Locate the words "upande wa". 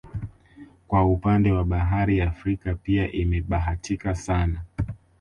1.05-1.63